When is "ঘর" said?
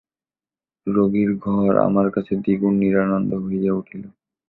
1.45-1.71